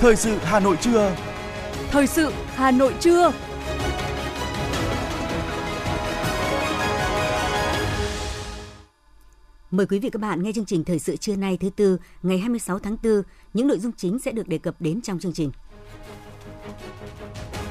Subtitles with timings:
[0.00, 1.16] Thời sự Hà Nội trưa.
[1.90, 3.32] Thời sự Hà Nội trưa.
[9.70, 12.38] Mời quý vị các bạn nghe chương trình Thời sự trưa nay thứ tư, ngày
[12.38, 13.22] 26 tháng 4.
[13.54, 15.50] Những nội dung chính sẽ được đề cập đến trong chương trình.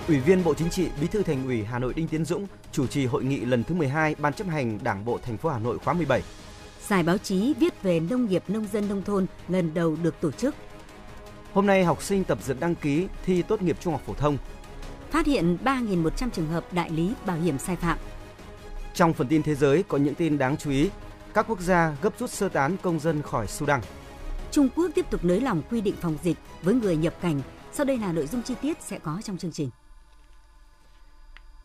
[0.08, 2.88] Ủy viên Bộ Chính trị, Bí thư Thành ủy Hà Nội Đinh Tiến Dũng chủ
[2.88, 5.78] trì hội nghị lần thứ 12 Ban chấp hành Đảng bộ thành phố Hà Nội
[5.78, 6.22] khóa 17.
[6.88, 10.32] Giải báo chí viết về nông nghiệp nông dân nông thôn lần đầu được tổ
[10.32, 10.56] chức.
[11.56, 14.38] Hôm nay học sinh tập dượt đăng ký thi tốt nghiệp trung học phổ thông.
[15.12, 17.98] Phát hiện 3.100 trường hợp đại lý bảo hiểm sai phạm.
[18.94, 20.90] Trong phần tin thế giới có những tin đáng chú ý.
[21.34, 23.82] Các quốc gia gấp rút sơ tán công dân khỏi Sudan.
[24.52, 27.42] Trung Quốc tiếp tục nới lỏng quy định phòng dịch với người nhập cảnh.
[27.74, 29.70] Sau đây là nội dung chi tiết sẽ có trong chương trình.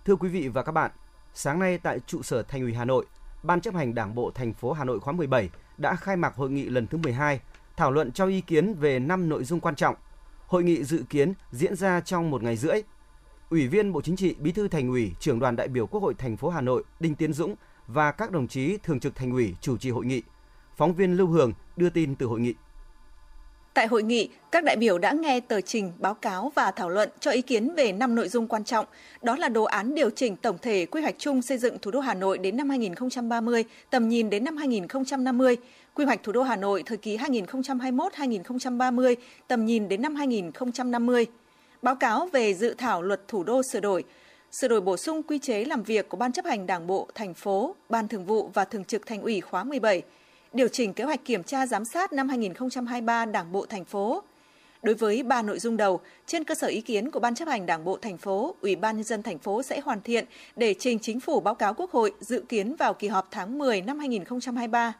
[0.04, 0.90] Thưa quý vị và các bạn,
[1.34, 3.06] sáng nay tại trụ sở Thành ủy Hà Nội,
[3.42, 6.50] Ban chấp hành Đảng bộ thành phố Hà Nội khóa 17 đã khai mạc hội
[6.50, 7.40] nghị lần thứ 12,
[7.80, 9.94] thảo luận cho ý kiến về 5 nội dung quan trọng.
[10.46, 12.82] Hội nghị dự kiến diễn ra trong một ngày rưỡi.
[13.50, 16.14] Ủy viên Bộ Chính trị, Bí thư Thành ủy, trưởng đoàn đại biểu Quốc hội
[16.14, 17.54] thành phố Hà Nội Đinh Tiến Dũng
[17.86, 20.22] và các đồng chí thường trực Thành ủy chủ trì hội nghị.
[20.76, 22.54] Phóng viên Lưu Hường đưa tin từ hội nghị.
[23.74, 27.08] Tại hội nghị, các đại biểu đã nghe tờ trình, báo cáo và thảo luận
[27.20, 28.86] cho ý kiến về 5 nội dung quan trọng.
[29.22, 32.00] Đó là đồ án điều chỉnh tổng thể quy hoạch chung xây dựng thủ đô
[32.00, 35.56] Hà Nội đến năm 2030, tầm nhìn đến năm 2050,
[35.94, 39.14] quy hoạch thủ đô Hà Nội thời kỳ 2021-2030,
[39.48, 41.26] tầm nhìn đến năm 2050.
[41.82, 44.04] Báo cáo về dự thảo luật thủ đô sửa đổi,
[44.52, 47.34] sửa đổi bổ sung quy chế làm việc của Ban chấp hành Đảng bộ thành
[47.34, 50.02] phố, Ban Thường vụ và Thường trực Thành ủy khóa 17
[50.52, 54.22] điều chỉnh kế hoạch kiểm tra giám sát năm 2023 Đảng bộ thành phố.
[54.82, 57.66] Đối với ba nội dung đầu, trên cơ sở ý kiến của Ban chấp hành
[57.66, 60.24] Đảng bộ thành phố, Ủy ban nhân dân thành phố sẽ hoàn thiện
[60.56, 63.82] để trình chính phủ báo cáo Quốc hội dự kiến vào kỳ họp tháng 10
[63.82, 64.92] năm 2023.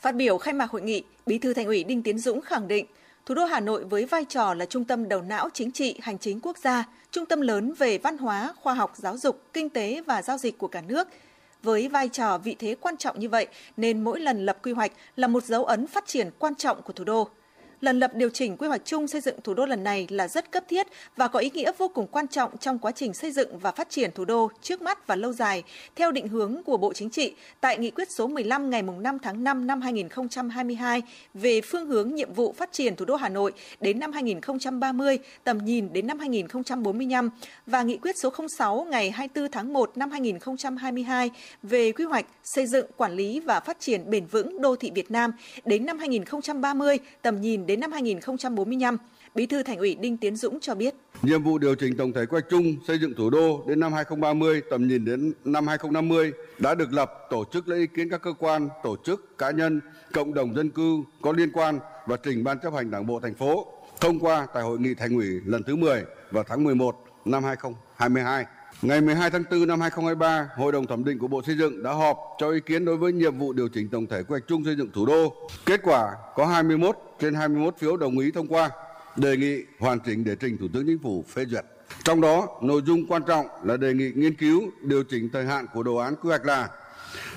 [0.00, 2.86] Phát biểu khai mạc hội nghị, Bí thư Thành ủy Đinh Tiến Dũng khẳng định,
[3.26, 6.18] thủ đô Hà Nội với vai trò là trung tâm đầu não chính trị, hành
[6.18, 10.02] chính quốc gia, trung tâm lớn về văn hóa, khoa học, giáo dục, kinh tế
[10.06, 11.08] và giao dịch của cả nước–
[11.64, 14.92] với vai trò vị thế quan trọng như vậy, nên mỗi lần lập quy hoạch
[15.16, 17.28] là một dấu ấn phát triển quan trọng của thủ đô
[17.84, 20.50] lần lập điều chỉnh quy hoạch chung xây dựng thủ đô lần này là rất
[20.50, 20.86] cấp thiết
[21.16, 23.90] và có ý nghĩa vô cùng quan trọng trong quá trình xây dựng và phát
[23.90, 25.62] triển thủ đô trước mắt và lâu dài.
[25.96, 29.44] Theo định hướng của Bộ Chính trị tại nghị quyết số 15 ngày 5 tháng
[29.44, 31.02] 5 năm 2022
[31.34, 35.58] về phương hướng nhiệm vụ phát triển thủ đô Hà Nội đến năm 2030, tầm
[35.64, 37.30] nhìn đến năm 2045
[37.66, 41.30] và nghị quyết số 06 ngày 24 tháng 1 năm 2022
[41.62, 45.10] về quy hoạch xây dựng, quản lý và phát triển bền vững đô thị Việt
[45.10, 45.32] Nam
[45.64, 48.96] đến năm 2030, tầm nhìn đến đến năm 2045.
[49.34, 50.94] Bí thư Thành ủy Đinh Tiến Dũng cho biết.
[51.22, 53.92] Nhiệm vụ điều chỉnh tổng thể quy hoạch chung xây dựng thủ đô đến năm
[53.92, 58.22] 2030, tầm nhìn đến năm 2050 đã được lập, tổ chức lấy ý kiến các
[58.22, 59.80] cơ quan, tổ chức, cá nhân,
[60.12, 63.34] cộng đồng dân cư có liên quan và trình Ban chấp hành Đảng bộ thành
[63.34, 63.66] phố
[64.00, 68.44] thông qua tại hội nghị Thành ủy lần thứ 10 vào tháng 11 năm 2022.
[68.82, 71.92] Ngày 12 tháng 4 năm 2023, Hội đồng thẩm định của Bộ Xây dựng đã
[71.92, 74.64] họp cho ý kiến đối với nhiệm vụ điều chỉnh tổng thể quy hoạch chung
[74.64, 75.48] xây dựng thủ đô.
[75.66, 78.70] Kết quả có 21 trên 21 phiếu đồng ý thông qua,
[79.16, 81.64] đề nghị hoàn chỉnh để trình Thủ tướng Chính phủ phê duyệt.
[82.04, 85.66] Trong đó, nội dung quan trọng là đề nghị nghiên cứu điều chỉnh thời hạn
[85.74, 86.68] của đồ án quy hoạch là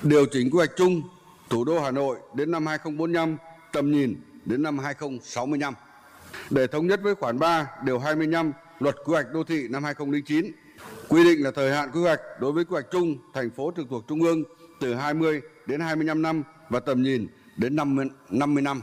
[0.02, 1.02] điều chỉnh quy hoạch chung
[1.50, 3.36] thủ đô Hà Nội đến năm 2045,
[3.72, 5.74] tầm nhìn đến năm 2065
[6.50, 10.52] để thống nhất với khoản 3 điều 25 Luật Quy hoạch đô thị năm 2009
[11.08, 13.86] quy định là thời hạn quy hoạch đối với quy hoạch chung thành phố trực
[13.90, 14.42] thuộc trung ương
[14.80, 18.82] từ 20 đến 25 năm và tầm nhìn đến 50, 50 năm.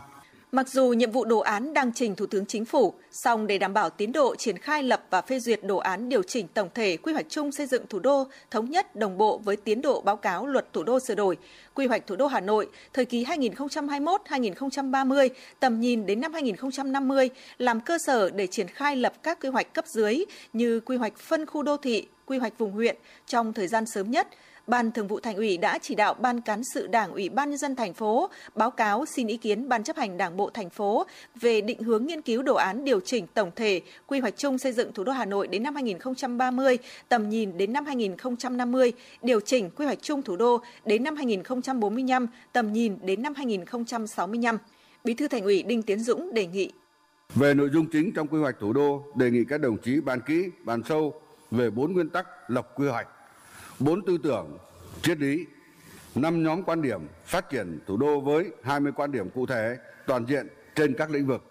[0.56, 3.74] Mặc dù nhiệm vụ đồ án đang trình Thủ tướng Chính phủ, song để đảm
[3.74, 6.98] bảo tiến độ triển khai lập và phê duyệt đồ án điều chỉnh tổng thể
[6.98, 10.16] quy hoạch chung xây dựng thủ đô thống nhất đồng bộ với tiến độ báo
[10.16, 11.38] cáo luật thủ đô sửa đổi,
[11.74, 15.30] quy hoạch thủ đô Hà Nội thời kỳ 2021-2030,
[15.60, 19.74] tầm nhìn đến năm 2050 làm cơ sở để triển khai lập các quy hoạch
[19.74, 22.96] cấp dưới như quy hoạch phân khu đô thị, quy hoạch vùng huyện
[23.28, 24.28] trong thời gian sớm nhất–
[24.68, 27.58] Ban Thường vụ Thành ủy đã chỉ đạo Ban cán sự Đảng Ủy ban nhân
[27.58, 31.06] dân thành phố báo cáo xin ý kiến Ban chấp hành Đảng bộ thành phố
[31.42, 34.72] về định hướng nghiên cứu đồ án điều chỉnh tổng thể quy hoạch chung xây
[34.72, 36.78] dựng thủ đô Hà Nội đến năm 2030,
[37.10, 42.28] tầm nhìn đến năm 2050, điều chỉnh quy hoạch chung thủ đô đến năm 2045,
[42.54, 44.58] tầm nhìn đến năm 2065.
[45.04, 46.72] Bí thư Thành ủy Đinh Tiến Dũng đề nghị
[47.36, 50.20] về nội dung chính trong quy hoạch thủ đô, đề nghị các đồng chí bàn
[50.28, 51.22] kỹ, bàn sâu
[51.52, 53.08] về bốn nguyên tắc lập quy hoạch
[53.80, 54.58] bốn tư tưởng
[55.02, 55.46] triết lý
[56.16, 59.78] năm nhóm quan điểm phát triển thủ đô với 20 quan điểm cụ thể
[60.08, 61.44] toàn diện trên các lĩnh vực.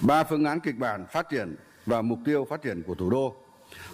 [0.00, 3.36] Ba phương án kịch bản phát triển và mục tiêu phát triển của thủ đô.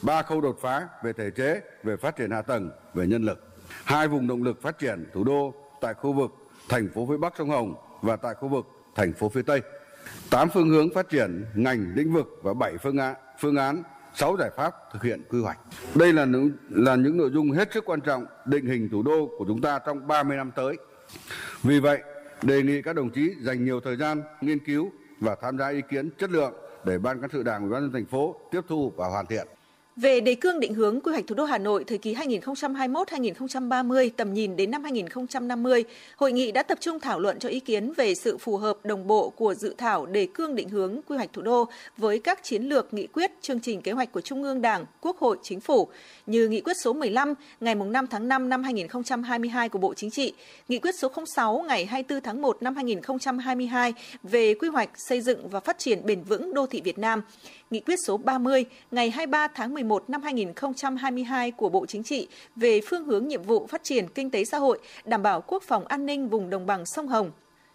[0.03, 3.55] Ba khâu đột phá về thể chế về phát triển hạ tầng về nhân lực.
[3.85, 6.31] Hai vùng động lực phát triển thủ đô tại khu vực
[6.69, 9.63] thành phố phía bắc sông hồng và tại khu vực thành phố phía tây.
[10.31, 13.83] 8 phương hướng phát triển ngành lĩnh vực và 7 phương án, phương án
[14.15, 15.59] 6 giải pháp thực hiện quy hoạch.
[15.95, 19.31] Đây là những, là những nội dung hết sức quan trọng định hình thủ đô
[19.39, 20.77] của chúng ta trong 30 năm tới.
[21.63, 22.03] Vì vậy,
[22.43, 24.91] đề nghị các đồng chí dành nhiều thời gian nghiên cứu
[25.21, 26.53] và tham gia ý kiến chất lượng
[26.85, 29.47] để Ban cán sự Đảng Ủy ban nhân thành phố tiếp thu và hoàn thiện.
[29.97, 34.35] Về đề cương định hướng quy hoạch thủ đô Hà Nội thời kỳ 2021-2030 tầm
[34.35, 35.85] nhìn đến năm 2050,
[36.17, 39.07] hội nghị đã tập trung thảo luận cho ý kiến về sự phù hợp đồng
[39.07, 42.63] bộ của dự thảo đề cương định hướng quy hoạch thủ đô với các chiến
[42.63, 45.89] lược, nghị quyết, chương trình kế hoạch của Trung ương Đảng, Quốc hội, Chính phủ.
[46.27, 50.33] Như nghị quyết số 15 ngày 5 tháng 5 năm 2022 của Bộ Chính trị,
[50.69, 55.49] nghị quyết số 06 ngày 24 tháng 1 năm 2022 về quy hoạch xây dựng
[55.49, 57.23] và phát triển bền vững đô thị Việt Nam,
[57.71, 62.81] Nghị quyết số 30 ngày 23 tháng 11 năm 2022 của Bộ Chính trị về
[62.89, 66.07] phương hướng nhiệm vụ phát triển kinh tế xã hội, đảm bảo quốc phòng an
[66.07, 67.31] ninh vùng đồng bằng sông Hồng.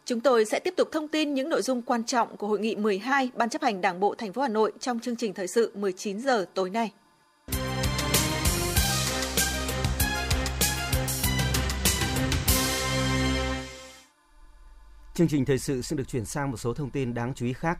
[0.06, 2.76] Chúng tôi sẽ tiếp tục thông tin những nội dung quan trọng của hội nghị
[2.76, 5.72] 12 Ban chấp hành Đảng bộ thành phố Hà Nội trong chương trình thời sự
[5.76, 6.92] 19 giờ tối nay.
[15.14, 17.54] Chương trình thời sự xin được chuyển sang một số thông tin đáng chú ý
[17.54, 17.80] khác.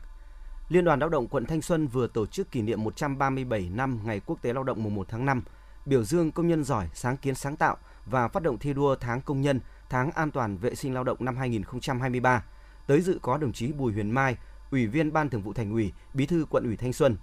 [0.70, 4.20] Liên đoàn Lao động quận Thanh Xuân vừa tổ chức kỷ niệm 137 năm Ngày
[4.26, 5.42] Quốc tế Lao động mùng 1 tháng 5,
[5.86, 7.76] biểu dương công nhân giỏi, sáng kiến sáng tạo
[8.06, 11.16] và phát động thi đua tháng công nhân, tháng an toàn vệ sinh lao động
[11.20, 12.44] năm 2023.
[12.86, 14.36] Tới dự có đồng chí Bùi Huyền Mai,
[14.70, 17.16] Ủy viên Ban Thường vụ Thành ủy, Bí thư quận ủy Thanh Xuân.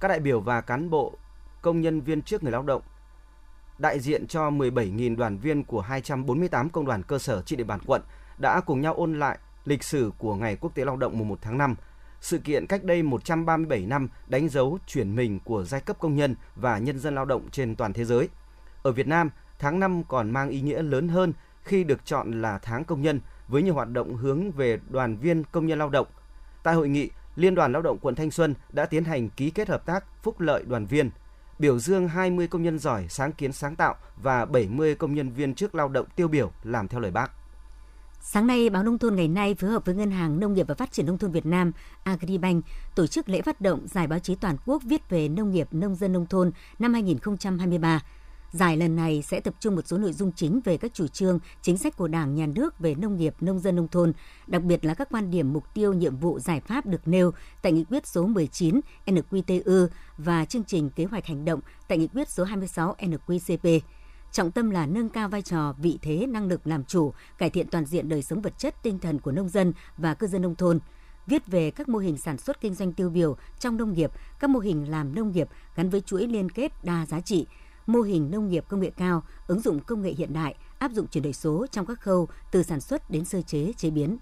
[0.00, 1.14] Các đại biểu và cán bộ,
[1.62, 2.82] công nhân viên chức người lao động,
[3.78, 7.80] đại diện cho 17.000 đoàn viên của 248 công đoàn cơ sở trên địa bàn
[7.86, 8.02] quận
[8.38, 11.38] đã cùng nhau ôn lại lịch sử của Ngày Quốc tế Lao động mùng 1
[11.42, 11.74] tháng 5
[12.20, 16.34] sự kiện cách đây 137 năm đánh dấu chuyển mình của giai cấp công nhân
[16.56, 18.28] và nhân dân lao động trên toàn thế giới.
[18.82, 21.32] Ở Việt Nam, tháng 5 còn mang ý nghĩa lớn hơn
[21.62, 25.44] khi được chọn là tháng công nhân với nhiều hoạt động hướng về đoàn viên
[25.44, 26.06] công nhân lao động.
[26.62, 29.68] Tại hội nghị, Liên đoàn Lao động quận Thanh Xuân đã tiến hành ký kết
[29.68, 31.10] hợp tác phúc lợi đoàn viên,
[31.58, 35.54] biểu dương 20 công nhân giỏi sáng kiến sáng tạo và 70 công nhân viên
[35.54, 37.32] chức lao động tiêu biểu làm theo lời bác.
[38.20, 40.74] Sáng nay, báo Nông thôn ngày nay phối hợp với Ngân hàng Nông nghiệp và
[40.74, 41.72] Phát triển Nông thôn Việt Nam
[42.04, 45.68] Agribank tổ chức lễ phát động Giải báo chí toàn quốc viết về nông nghiệp
[45.70, 48.02] nông dân nông thôn năm 2023.
[48.52, 51.38] Giải lần này sẽ tập trung một số nội dung chính về các chủ trương,
[51.62, 54.12] chính sách của Đảng, Nhà nước về nông nghiệp, nông dân, nông thôn,
[54.46, 57.32] đặc biệt là các quan điểm, mục tiêu, nhiệm vụ, giải pháp được nêu
[57.62, 59.88] tại nghị quyết số 19 NQTU
[60.18, 63.80] và chương trình kế hoạch hành động tại nghị quyết số 26 NQCP
[64.32, 67.66] trọng tâm là nâng cao vai trò, vị thế, năng lực làm chủ, cải thiện
[67.70, 70.54] toàn diện đời sống vật chất, tinh thần của nông dân và cư dân nông
[70.54, 70.78] thôn.
[71.26, 74.10] Viết về các mô hình sản xuất kinh doanh tiêu biểu trong nông nghiệp,
[74.40, 77.46] các mô hình làm nông nghiệp gắn với chuỗi liên kết đa giá trị,
[77.86, 81.06] mô hình nông nghiệp công nghệ cao, ứng dụng công nghệ hiện đại, áp dụng
[81.06, 84.18] chuyển đổi số trong các khâu từ sản xuất đến sơ chế, chế biến.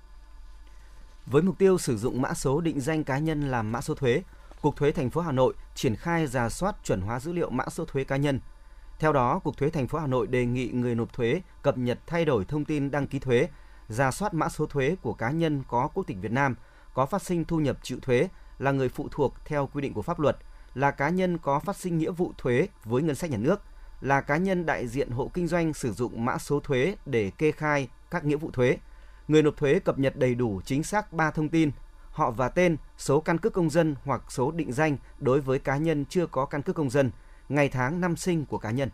[1.26, 4.22] Với mục tiêu sử dụng mã số định danh cá nhân làm mã số thuế,
[4.62, 7.64] Cục Thuế thành phố Hà Nội triển khai giả soát chuẩn hóa dữ liệu mã
[7.68, 8.40] số thuế cá nhân–
[8.98, 11.98] theo đó, Cục Thuế thành phố Hà Nội đề nghị người nộp thuế cập nhật
[12.06, 13.48] thay đổi thông tin đăng ký thuế,
[13.88, 16.54] ra soát mã số thuế của cá nhân có quốc tịch Việt Nam,
[16.94, 18.28] có phát sinh thu nhập chịu thuế,
[18.58, 20.36] là người phụ thuộc theo quy định của pháp luật,
[20.74, 23.60] là cá nhân có phát sinh nghĩa vụ thuế với ngân sách nhà nước,
[24.00, 27.52] là cá nhân đại diện hộ kinh doanh sử dụng mã số thuế để kê
[27.52, 28.78] khai các nghĩa vụ thuế.
[29.28, 31.70] Người nộp thuế cập nhật đầy đủ chính xác 3 thông tin:
[32.10, 35.76] họ và tên, số căn cước công dân hoặc số định danh đối với cá
[35.76, 37.10] nhân chưa có căn cước công dân–
[37.48, 38.88] ngày tháng năm sinh của cá nhân.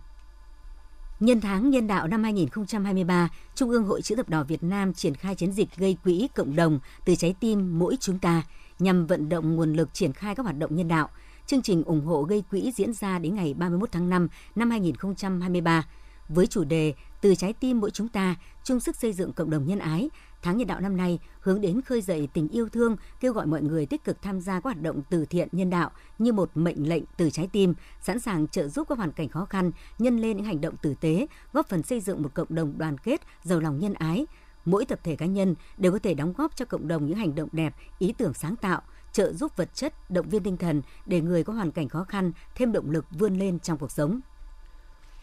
[1.21, 5.15] Nhân tháng nhân đạo năm 2023, Trung ương Hội Chữ thập đỏ Việt Nam triển
[5.15, 8.43] khai chiến dịch gây quỹ cộng đồng từ trái tim mỗi chúng ta
[8.79, 11.09] nhằm vận động nguồn lực triển khai các hoạt động nhân đạo.
[11.47, 15.85] Chương trình ủng hộ gây quỹ diễn ra đến ngày 31 tháng 5 năm 2023
[16.35, 19.67] với chủ đề Từ trái tim mỗi chúng ta, chung sức xây dựng cộng đồng
[19.67, 20.11] nhân ái,
[20.43, 23.63] Tháng nhân đạo năm nay hướng đến khơi dậy tình yêu thương, kêu gọi mọi
[23.63, 26.89] người tích cực tham gia các hoạt động từ thiện nhân đạo như một mệnh
[26.89, 30.37] lệnh từ trái tim, sẵn sàng trợ giúp các hoàn cảnh khó khăn, nhân lên
[30.37, 33.61] những hành động tử tế, góp phần xây dựng một cộng đồng đoàn kết, giàu
[33.61, 34.27] lòng nhân ái.
[34.65, 37.35] Mỗi tập thể cá nhân đều có thể đóng góp cho cộng đồng những hành
[37.35, 41.21] động đẹp, ý tưởng sáng tạo, trợ giúp vật chất, động viên tinh thần để
[41.21, 44.21] người có hoàn cảnh khó khăn thêm động lực vươn lên trong cuộc sống.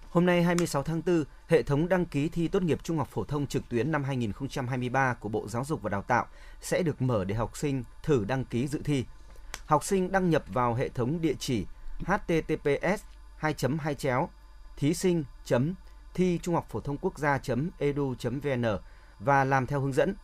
[0.10, 3.24] Hôm nay 26 tháng 4, hệ thống đăng ký thi tốt nghiệp trung học phổ
[3.24, 6.26] thông trực tuyến năm 2023 của Bộ Giáo dục và Đào tạo
[6.62, 9.06] sẽ được mở để học sinh thử đăng ký dự thi.
[9.66, 11.66] Học sinh đăng nhập vào hệ thống địa chỉ
[12.00, 13.04] https
[13.38, 14.30] 2 2 chéo
[14.78, 15.24] thí sinh
[16.14, 17.40] thi trung học phổ thông quốc gia
[17.78, 18.66] edu vn
[19.20, 20.16] và làm theo hướng dẫn.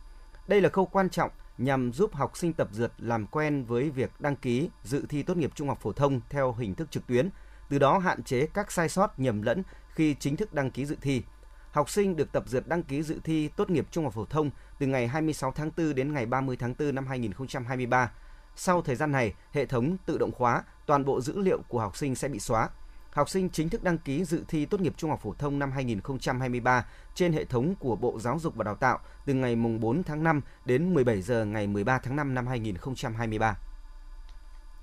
[0.48, 4.10] Đây là khâu quan trọng nhằm giúp học sinh tập dượt làm quen với việc
[4.18, 7.28] đăng ký dự thi tốt nghiệp trung học phổ thông theo hình thức trực tuyến,
[7.68, 9.62] từ đó hạn chế các sai sót nhầm lẫn
[9.94, 11.22] khi chính thức đăng ký dự thi.
[11.70, 14.50] học sinh được tập dượt đăng ký dự thi tốt nghiệp trung học phổ thông
[14.78, 18.12] từ ngày 26 tháng 4 đến ngày 30 tháng 4 năm 2023.
[18.56, 21.96] Sau thời gian này, hệ thống tự động khóa, toàn bộ dữ liệu của học
[21.96, 22.68] sinh sẽ bị xóa.
[23.12, 25.72] Học sinh chính thức đăng ký dự thi tốt nghiệp trung học phổ thông năm
[25.72, 30.24] 2023 trên hệ thống của Bộ Giáo dục và Đào tạo từ ngày 4 tháng
[30.24, 33.56] 5 đến 17 giờ ngày 13 tháng 5 năm 2023.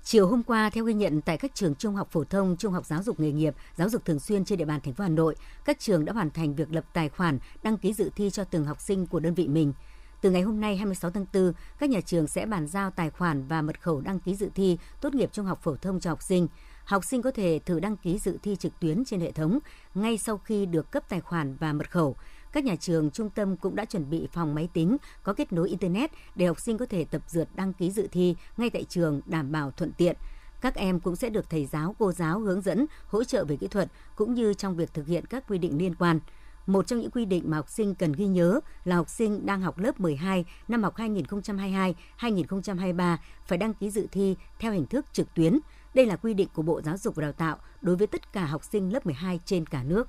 [0.06, 2.86] Chiều hôm qua, theo ghi nhận tại các trường trung học phổ thông, trung học
[2.86, 5.36] giáo dục nghề nghiệp, giáo dục thường xuyên trên địa bàn thành phố Hà Nội,
[5.64, 8.64] các trường đã hoàn thành việc lập tài khoản đăng ký dự thi cho từng
[8.64, 9.72] học sinh của đơn vị mình.
[10.20, 13.46] Từ ngày hôm nay 26 tháng 4, các nhà trường sẽ bàn giao tài khoản
[13.46, 16.22] và mật khẩu đăng ký dự thi tốt nghiệp trung học phổ thông cho học
[16.22, 16.48] sinh.
[16.84, 19.58] Học sinh có thể thử đăng ký dự thi trực tuyến trên hệ thống
[19.94, 22.16] ngay sau khi được cấp tài khoản và mật khẩu.
[22.54, 25.68] Các nhà trường, trung tâm cũng đã chuẩn bị phòng máy tính có kết nối
[25.68, 29.20] Internet để học sinh có thể tập dượt đăng ký dự thi ngay tại trường
[29.26, 30.16] đảm bảo thuận tiện.
[30.60, 33.68] Các em cũng sẽ được thầy giáo, cô giáo hướng dẫn, hỗ trợ về kỹ
[33.68, 36.20] thuật cũng như trong việc thực hiện các quy định liên quan.
[36.66, 39.60] Một trong những quy định mà học sinh cần ghi nhớ là học sinh đang
[39.60, 45.34] học lớp 12 năm học 2022-2023 phải đăng ký dự thi theo hình thức trực
[45.34, 45.58] tuyến.
[45.94, 48.44] Đây là quy định của Bộ Giáo dục và Đào tạo đối với tất cả
[48.44, 50.08] học sinh lớp 12 trên cả nước.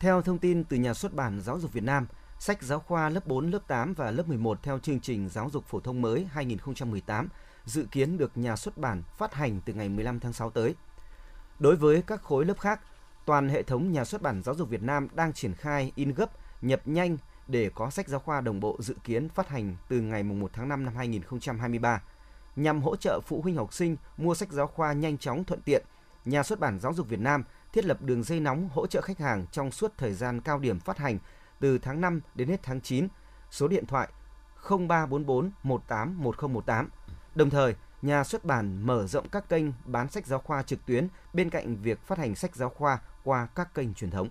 [0.00, 2.06] Theo thông tin từ nhà xuất bản Giáo dục Việt Nam,
[2.38, 5.64] sách giáo khoa lớp 4, lớp 8 và lớp 11 theo chương trình giáo dục
[5.66, 7.28] phổ thông mới 2018
[7.64, 10.74] dự kiến được nhà xuất bản phát hành từ ngày 15 tháng 6 tới.
[11.58, 12.80] Đối với các khối lớp khác,
[13.24, 16.30] toàn hệ thống nhà xuất bản Giáo dục Việt Nam đang triển khai in gấp,
[16.62, 17.16] nhập nhanh
[17.48, 20.68] để có sách giáo khoa đồng bộ dự kiến phát hành từ ngày 1 tháng
[20.68, 22.02] 5 năm 2023.
[22.56, 25.84] Nhằm hỗ trợ phụ huynh học sinh mua sách giáo khoa nhanh chóng thuận tiện,
[26.24, 29.18] Nhà xuất bản Giáo dục Việt Nam thiết lập đường dây nóng hỗ trợ khách
[29.18, 31.18] hàng trong suốt thời gian cao điểm phát hành
[31.60, 33.08] từ tháng 5 đến hết tháng 9,
[33.50, 34.08] số điện thoại
[34.68, 36.88] 0344 181018.
[37.34, 41.08] Đồng thời, nhà xuất bản mở rộng các kênh bán sách giáo khoa trực tuyến
[41.32, 44.28] bên cạnh việc phát hành sách giáo khoa qua các kênh truyền thống.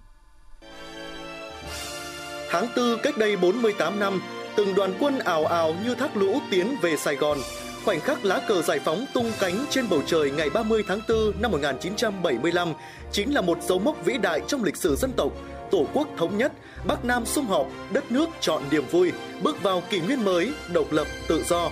[2.51, 4.21] Tháng 4 cách đây 48 năm,
[4.57, 7.37] từng đoàn quân ảo ảo như thác lũ tiến về Sài Gòn.
[7.85, 11.41] Khoảnh khắc lá cờ giải phóng tung cánh trên bầu trời ngày 30 tháng 4
[11.41, 12.73] năm 1975
[13.11, 15.31] chính là một dấu mốc vĩ đại trong lịch sử dân tộc.
[15.71, 16.51] Tổ quốc thống nhất,
[16.87, 19.11] Bắc Nam sum họp, đất nước chọn niềm vui,
[19.43, 21.69] bước vào kỷ nguyên mới, độc lập, tự do.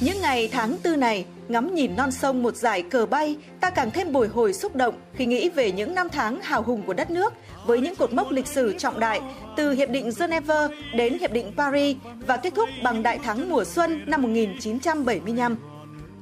[0.00, 3.90] Những ngày tháng tư này, ngắm nhìn non sông một dải cờ bay, ta càng
[3.90, 7.10] thêm bồi hồi xúc động khi nghĩ về những năm tháng hào hùng của đất
[7.10, 7.32] nước
[7.66, 9.20] với những cột mốc lịch sử trọng đại
[9.56, 13.64] từ Hiệp định Geneva đến Hiệp định Paris và kết thúc bằng đại thắng mùa
[13.64, 15.56] xuân năm 1975.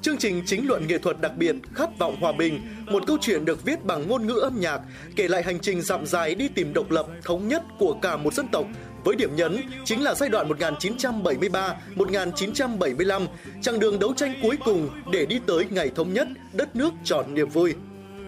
[0.02, 3.44] Chương trình chính luận nghệ thuật đặc biệt Khát vọng hòa bình, một câu chuyện
[3.44, 4.80] được viết bằng ngôn ngữ âm nhạc,
[5.16, 8.34] kể lại hành trình dặm dài đi tìm độc lập, thống nhất của cả một
[8.34, 8.66] dân tộc
[9.04, 13.26] với điểm nhấn chính là giai đoạn 1973-1975,
[13.62, 17.34] chặng đường đấu tranh cuối cùng để đi tới ngày thống nhất, đất nước tròn
[17.34, 17.74] niềm vui.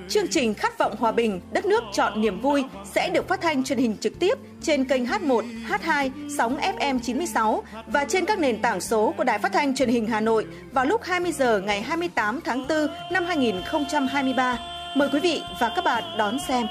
[0.08, 3.64] Chương trình Khát vọng hòa bình, đất nước chọn niềm vui sẽ được phát thanh
[3.64, 8.62] truyền hình trực tiếp trên kênh H1, H2, sóng FM 96 và trên các nền
[8.62, 11.82] tảng số của Đài Phát thanh Truyền hình Hà Nội vào lúc 20 giờ ngày
[11.82, 14.58] 28 tháng 4 năm 2023.
[14.96, 16.66] Mời quý vị và các bạn đón xem.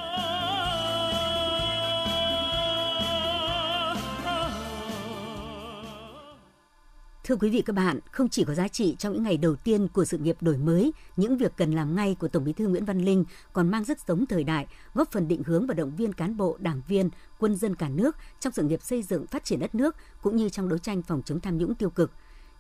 [7.32, 9.88] Thưa quý vị các bạn, không chỉ có giá trị trong những ngày đầu tiên
[9.88, 12.86] của sự nghiệp đổi mới, những việc cần làm ngay của Tổng Bí thư Nguyễn
[12.86, 16.14] Văn Linh còn mang rất sống thời đại, góp phần định hướng và động viên
[16.14, 17.10] cán bộ, đảng viên,
[17.40, 20.50] quân dân cả nước trong sự nghiệp xây dựng phát triển đất nước cũng như
[20.50, 22.12] trong đấu tranh phòng chống tham nhũng tiêu cực.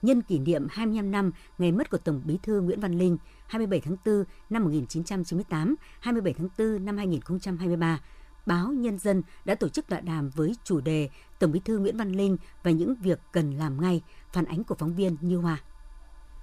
[0.01, 3.81] Nhân kỷ niệm 25 năm ngày mất của Tổng Bí thư Nguyễn Văn Linh, 27
[3.81, 7.99] tháng 4 năm 1998, 27 tháng 4 năm 2023,
[8.45, 11.09] báo Nhân dân đã tổ chức tọa đàm với chủ đề
[11.41, 14.01] Tổng Bí thư Nguyễn Văn Linh và những việc cần làm ngay,
[14.33, 15.57] phản ánh của phóng viên Như Hoa.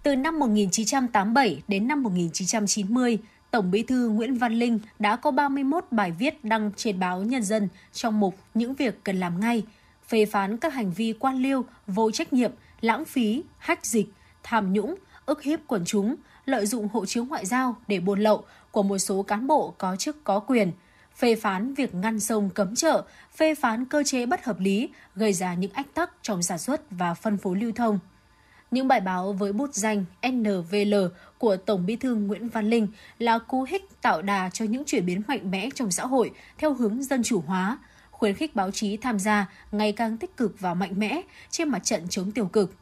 [0.03, 3.19] Từ năm 1987 đến năm 1990,
[3.51, 7.43] Tổng Bí thư Nguyễn Văn Linh đã có 31 bài viết đăng trên báo Nhân
[7.43, 9.63] dân trong mục Những việc cần làm ngay,
[10.09, 14.09] phê phán các hành vi quan liêu, vô trách nhiệm, lãng phí, hách dịch,
[14.43, 14.95] tham nhũng,
[15.27, 18.99] ức hiếp quần chúng, lợi dụng hộ chiếu ngoại giao để buôn lậu của một
[18.99, 20.73] số cán bộ có chức có quyền–
[21.19, 23.05] phê phán việc ngăn sông cấm chợ,
[23.37, 26.81] phê phán cơ chế bất hợp lý gây ra những ách tắc trong sản xuất
[26.91, 27.99] và phân phối lưu thông.
[28.71, 30.95] Những bài báo với bút danh NVL
[31.39, 35.07] của Tổng Bí thư Nguyễn Văn Linh là cú hích tạo đà cho những chuyển
[35.07, 37.79] biến mạnh mẽ trong xã hội theo hướng dân chủ hóa,
[38.11, 41.21] khuyến khích báo chí tham gia ngày càng tích cực và mạnh mẽ
[41.51, 42.75] trên mặt trận chống tiêu cực.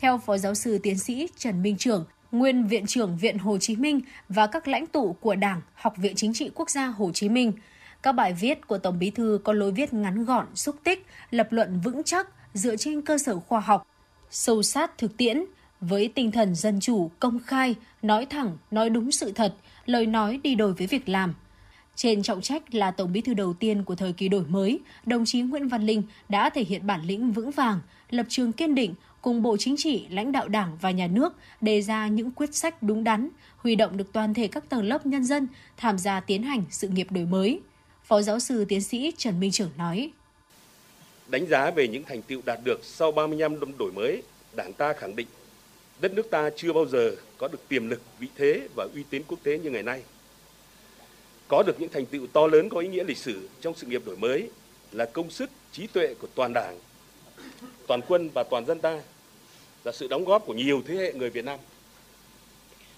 [0.00, 3.76] Theo Phó Giáo sư Tiến sĩ Trần Minh Trưởng, nguyên Viện trưởng Viện Hồ Chí
[3.76, 7.28] Minh và các lãnh tụ của Đảng, Học viện Chính trị Quốc gia Hồ Chí
[7.28, 7.52] Minh–
[8.02, 11.48] các bài viết của Tổng Bí thư có lối viết ngắn gọn, xúc tích, lập
[11.50, 13.86] luận vững chắc dựa trên cơ sở khoa học,
[14.30, 15.44] sâu sát thực tiễn,
[15.80, 19.54] với tinh thần dân chủ, công khai, nói thẳng, nói đúng sự thật,
[19.86, 21.34] lời nói đi đôi với việc làm.
[21.94, 25.24] Trên trọng trách là Tổng bí thư đầu tiên của thời kỳ đổi mới, đồng
[25.24, 28.94] chí Nguyễn Văn Linh đã thể hiện bản lĩnh vững vàng, lập trường kiên định,
[29.22, 32.82] cùng Bộ Chính trị, lãnh đạo Đảng và Nhà nước đề ra những quyết sách
[32.82, 36.42] đúng đắn, huy động được toàn thể các tầng lớp nhân dân tham gia tiến
[36.42, 37.60] hành sự nghiệp đổi mới.
[38.08, 40.10] Phó giáo sư tiến sĩ Trần Minh Trưởng nói.
[41.26, 44.22] Đánh giá về những thành tựu đạt được sau 35 năm đổi mới,
[44.56, 45.26] Đảng ta khẳng định
[46.00, 49.22] đất nước ta chưa bao giờ có được tiềm lực, vị thế và uy tín
[49.28, 50.02] quốc tế như ngày nay.
[51.48, 54.02] Có được những thành tựu to lớn có ý nghĩa lịch sử trong sự nghiệp
[54.06, 54.50] đổi mới
[54.92, 56.78] là công sức, trí tuệ của toàn Đảng,
[57.86, 59.02] toàn quân và toàn dân ta,
[59.84, 61.58] là sự đóng góp của nhiều thế hệ người Việt Nam.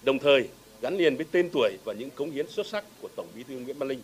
[0.03, 0.49] Đồng thời
[0.81, 3.53] gắn liền với tên tuổi và những cống hiến xuất sắc của Tổng Bí thư
[3.55, 4.01] Nguyễn Văn Linh.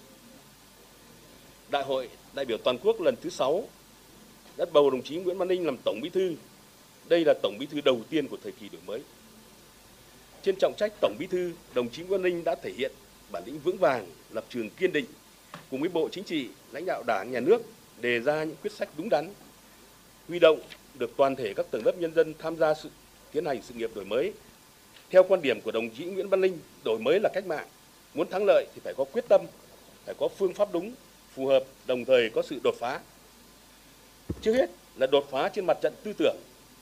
[1.70, 3.64] Đại hội đại biểu toàn quốc lần thứ 6
[4.58, 6.36] đã bầu đồng chí Nguyễn Văn Linh làm Tổng Bí thư.
[7.10, 9.02] Đây là Tổng Bí thư đầu tiên của thời kỳ đổi mới.
[10.44, 12.92] Trên trọng trách Tổng Bí thư, đồng chí Nguyễn Linh đã thể hiện
[13.32, 15.06] bản lĩnh vững vàng, lập trường kiên định
[15.72, 17.62] cùng với Bộ Chính trị, lãnh đạo Đảng, Nhà nước
[18.02, 19.34] đề ra những quyết sách đúng đắn,
[20.28, 20.60] huy động
[21.00, 22.90] được toàn thể các tầng lớp nhân dân tham gia sự
[23.32, 24.34] tiến hành sự nghiệp đổi mới.
[25.10, 27.68] Theo quan điểm của đồng chí Nguyễn Văn Linh, đổi mới là cách mạng,
[28.14, 29.42] muốn thắng lợi thì phải có quyết tâm,
[30.06, 30.94] phải có phương pháp đúng,
[31.38, 33.00] phù hợp, đồng thời có sự đột phá.
[34.42, 36.36] Trước hết là đột phá trên mặt trận tư tưởng.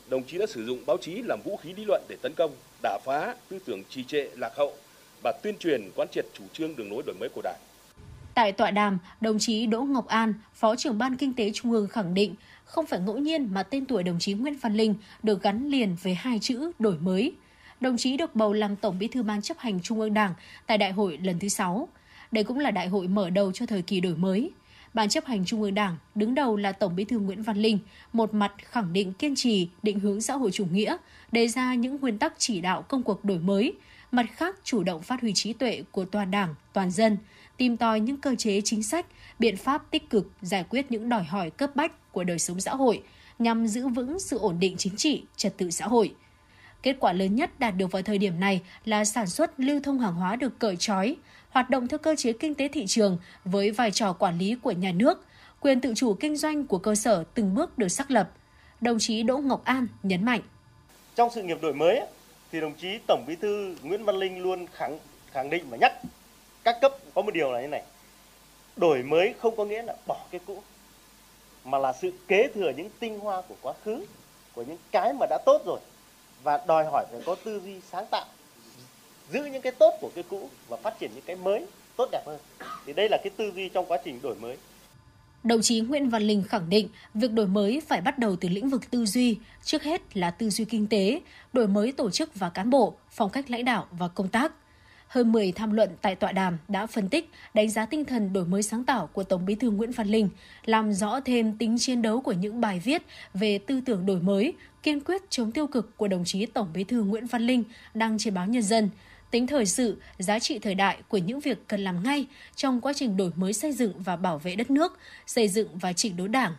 [0.10, 2.52] Đồng chí đã sử dụng báo chí làm vũ khí lý luận để tấn công,
[2.84, 4.74] đả phá tư tưởng trì trệ, lạc hậu
[5.24, 7.60] và tuyên truyền quán triệt chủ trương đường lối đổi mới của Đảng.
[8.34, 11.88] Tại tọa đàm, đồng chí Đỗ Ngọc An, Phó trưởng Ban Kinh tế Trung ương
[11.88, 12.36] khẳng định
[12.66, 15.96] không phải ngẫu nhiên mà tên tuổi đồng chí Nguyễn Văn Linh được gắn liền
[16.04, 17.34] với hai chữ đổi mới.
[17.80, 20.34] Đồng chí được bầu làm Tổng bí thư Ban chấp hành Trung ương Đảng
[20.68, 21.88] tại đại hội lần thứ 6.
[22.36, 24.51] Đây cũng là đại hội mở đầu cho thời kỳ đổi mới.
[24.94, 27.80] Ban chấp hành Trung ương Đảng đứng đầu là Tổng bí thư Nguyễn Văn Linh,
[28.13, 30.98] một mặt khẳng định kiên trì định hướng xã hội chủ nghĩa,
[31.32, 33.74] đề ra những nguyên tắc chỉ đạo công cuộc đổi mới,
[34.12, 37.18] mặt khác chủ động phát huy trí tuệ của toàn đảng, toàn dân,
[37.58, 39.06] tìm tòi những cơ chế chính sách,
[39.39, 42.75] biện pháp tích cực giải quyết những đòi hỏi cấp bách của đời sống xã
[42.75, 43.04] hội
[43.39, 46.13] nhằm giữ vững sự ổn định chính trị, trật tự xã hội.
[46.86, 50.00] Kết quả lớn nhất đạt được vào thời điểm này là sản xuất lưu thông
[50.00, 51.15] hàng hóa được cởi trói,
[51.50, 54.71] hoạt động theo cơ chế kinh tế thị trường với vai trò quản lý của
[54.71, 55.26] nhà nước,
[55.62, 58.30] quyền tự chủ kinh doanh của cơ sở từng bước được xác lập.
[58.82, 60.41] Đồng chí Đỗ Ngọc An nhấn mạnh.
[61.15, 62.02] Trong sự nghiệp đổi mới
[62.52, 65.00] thì đồng chí Tổng Bí thư Nguyễn Văn Linh luôn khẳng
[65.32, 65.93] khẳng định và nhắc
[66.63, 67.84] các cấp có một điều là như này.
[68.78, 70.62] Đổi mới không có nghĩa là bỏ cái cũ
[71.63, 74.06] mà là sự kế thừa những tinh hoa của quá khứ,
[74.54, 75.80] của những cái mà đã tốt rồi
[76.45, 78.25] và đòi hỏi phải có tư duy sáng tạo
[79.31, 81.65] giữ những cái tốt của cái cũ và phát triển những cái mới
[81.97, 82.39] tốt đẹp hơn
[82.86, 84.58] thì đây là cái tư duy trong quá trình đổi mới
[85.43, 88.69] Đồng chí Nguyễn Văn Linh khẳng định việc đổi mới phải bắt đầu từ lĩnh
[88.69, 91.21] vực tư duy, trước hết là tư duy kinh tế,
[91.53, 94.51] đổi mới tổ chức và cán bộ, phong cách lãnh đạo và công tác.
[95.15, 98.45] Hơn 10 tham luận tại tọa đàm đã phân tích, đánh giá tinh thần đổi
[98.45, 100.30] mới sáng tạo của Tổng bí thư Nguyễn Văn Linh,
[100.65, 103.01] làm rõ thêm tính chiến đấu của những bài viết
[103.34, 106.84] về tư tưởng đổi mới, kiên quyết chống tiêu cực của đồng chí Tổng bí
[106.84, 108.89] thư Nguyễn Văn Linh đăng trên báo Nhân dân,
[109.32, 112.25] tính thời sự, giá trị thời đại của những việc cần làm ngay
[112.56, 115.93] trong quá trình đổi mới xây dựng và bảo vệ đất nước, xây dựng và
[115.93, 116.54] chỉnh đốn đảng.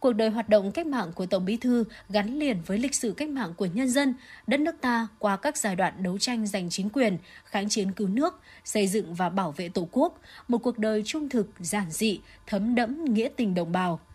[0.00, 3.12] Cuộc đời hoạt động cách mạng của Tổng Bí thư gắn liền với lịch sử
[3.12, 4.14] cách mạng của nhân dân,
[4.46, 8.08] đất nước ta qua các giai đoạn đấu tranh giành chính quyền, kháng chiến cứu
[8.08, 12.20] nước, xây dựng và bảo vệ Tổ quốc, một cuộc đời trung thực, giản dị,
[12.46, 14.00] thấm đẫm nghĩa tình đồng bào–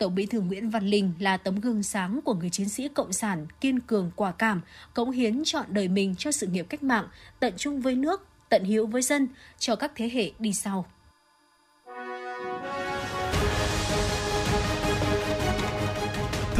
[0.00, 3.12] Tổng Bí thư Nguyễn Văn Linh là tấm gương sáng của người chiến sĩ cộng
[3.12, 4.60] sản kiên cường quả cảm,
[4.94, 7.08] cống hiến chọn đời mình cho sự nghiệp cách mạng,
[7.40, 10.86] tận trung với nước, tận hiếu với dân, cho các thế hệ đi sau.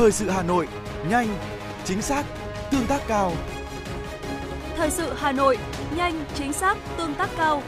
[0.00, 0.68] Thời sự Hà Nội,
[1.08, 1.28] nhanh,
[1.84, 2.24] chính xác,
[2.70, 3.32] tương tác cao.
[4.76, 5.58] Thời sự Hà Nội,
[5.96, 7.62] nhanh, chính xác, tương tác cao.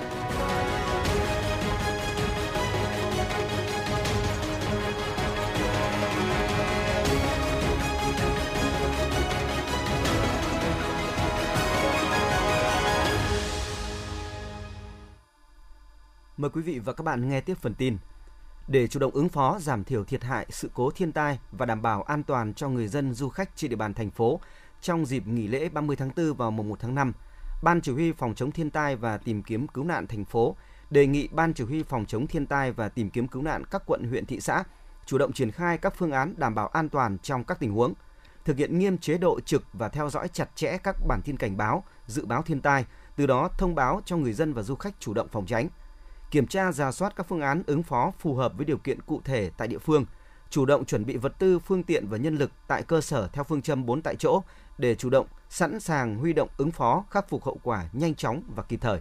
[16.36, 17.96] Mời quý vị và các bạn nghe tiếp phần tin.
[18.68, 21.82] Để chủ động ứng phó, giảm thiểu thiệt hại, sự cố thiên tai và đảm
[21.82, 24.40] bảo an toàn cho người dân du khách trên địa bàn thành phố
[24.80, 27.12] trong dịp nghỉ lễ 30 tháng 4 và mùng 1 tháng 5,
[27.62, 30.56] Ban Chỉ huy Phòng chống thiên tai và tìm kiếm cứu nạn thành phố
[30.90, 33.82] đề nghị Ban Chỉ huy Phòng chống thiên tai và tìm kiếm cứu nạn các
[33.86, 34.64] quận, huyện, thị xã
[35.06, 37.94] chủ động triển khai các phương án đảm bảo an toàn trong các tình huống,
[38.44, 41.56] thực hiện nghiêm chế độ trực và theo dõi chặt chẽ các bản tin cảnh
[41.56, 42.84] báo, dự báo thiên tai,
[43.16, 45.68] từ đó thông báo cho người dân và du khách chủ động phòng tránh–
[46.32, 49.20] kiểm tra ra soát các phương án ứng phó phù hợp với điều kiện cụ
[49.24, 50.04] thể tại địa phương,
[50.50, 53.44] chủ động chuẩn bị vật tư, phương tiện và nhân lực tại cơ sở theo
[53.44, 54.42] phương châm 4 tại chỗ
[54.78, 58.42] để chủ động sẵn sàng huy động ứng phó, khắc phục hậu quả nhanh chóng
[58.56, 59.00] và kịp thời.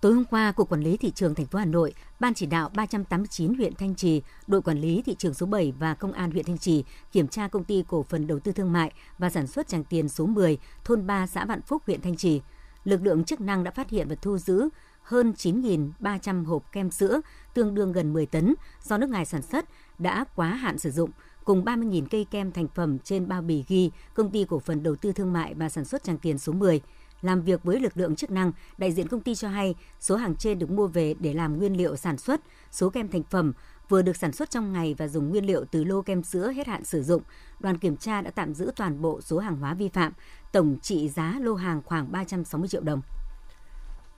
[0.00, 2.70] Tối hôm qua, Cục Quản lý Thị trường thành phố Hà Nội, Ban chỉ đạo
[2.74, 6.44] 389 huyện Thanh Trì, đội quản lý thị trường số 7 và Công an huyện
[6.44, 9.68] Thanh Trì kiểm tra công ty cổ phần đầu tư thương mại và sản xuất
[9.68, 12.40] Tràng Tiền số 10, thôn 3 xã Vạn Phúc, huyện Thanh Trì.
[12.84, 14.68] Lực lượng chức năng đã phát hiện và thu giữ
[15.10, 17.20] hơn 9.300 hộp kem sữa,
[17.54, 19.64] tương đương gần 10 tấn, do nước ngoài sản xuất,
[19.98, 21.10] đã quá hạn sử dụng,
[21.44, 24.96] cùng 30.000 cây kem thành phẩm trên bao bì ghi Công ty Cổ phần Đầu
[24.96, 26.80] tư Thương mại và Sản xuất Tràng Tiền số 10.
[27.22, 30.36] Làm việc với lực lượng chức năng, đại diện công ty cho hay số hàng
[30.36, 32.40] trên được mua về để làm nguyên liệu sản xuất,
[32.72, 33.52] số kem thành phẩm
[33.88, 36.66] vừa được sản xuất trong ngày và dùng nguyên liệu từ lô kem sữa hết
[36.66, 37.22] hạn sử dụng.
[37.60, 40.12] Đoàn kiểm tra đã tạm giữ toàn bộ số hàng hóa vi phạm,
[40.52, 43.00] tổng trị giá lô hàng khoảng 360 triệu đồng.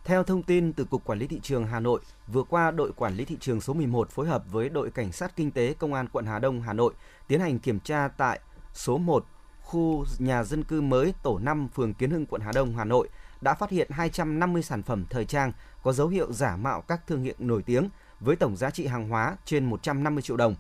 [0.05, 3.15] Theo thông tin từ Cục Quản lý Thị trường Hà Nội, vừa qua đội Quản
[3.15, 6.07] lý Thị trường số 11 phối hợp với đội Cảnh sát Kinh tế Công an
[6.12, 6.93] quận Hà Đông, Hà Nội
[7.29, 8.41] tiến hành kiểm tra tại
[8.75, 9.27] số 1
[9.61, 13.09] khu nhà dân cư mới tổ 5 phường Kiến Hưng, quận Hà Đông, Hà Nội
[13.41, 17.23] đã phát hiện 250 sản phẩm thời trang có dấu hiệu giả mạo các thương
[17.23, 17.88] hiệu nổi tiếng
[18.21, 20.55] với tổng giá trị hàng hóa trên 150 triệu đồng.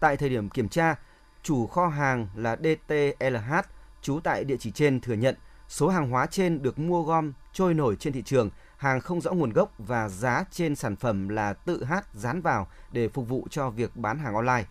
[0.00, 0.94] Tại thời điểm kiểm tra,
[1.42, 3.54] chủ kho hàng là DTLH
[4.02, 5.34] trú tại địa chỉ trên thừa nhận
[5.68, 8.50] số hàng hóa trên được mua gom trôi nổi trên thị trường,
[8.84, 12.66] hàng không rõ nguồn gốc và giá trên sản phẩm là tự hát dán vào
[12.92, 14.64] để phục vụ cho việc bán hàng online.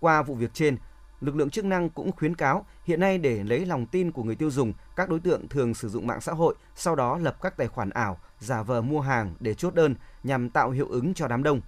[0.00, 0.76] Qua vụ việc trên,
[1.20, 4.34] lực lượng chức năng cũng khuyến cáo hiện nay để lấy lòng tin của người
[4.34, 7.56] tiêu dùng, các đối tượng thường sử dụng mạng xã hội, sau đó lập các
[7.56, 11.28] tài khoản ảo, giả vờ mua hàng để chốt đơn nhằm tạo hiệu ứng cho
[11.28, 11.60] đám đông.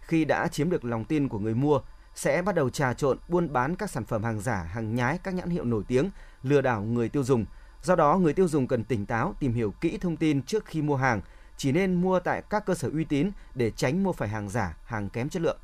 [0.00, 1.80] Khi đã chiếm được lòng tin của người mua,
[2.14, 5.34] sẽ bắt đầu trà trộn buôn bán các sản phẩm hàng giả, hàng nhái các
[5.34, 6.10] nhãn hiệu nổi tiếng,
[6.42, 7.44] lừa đảo người tiêu dùng.
[7.88, 10.82] Do đó, người tiêu dùng cần tỉnh táo, tìm hiểu kỹ thông tin trước khi
[10.82, 11.20] mua hàng,
[11.56, 14.76] chỉ nên mua tại các cơ sở uy tín để tránh mua phải hàng giả,
[14.84, 15.56] hàng kém chất lượng.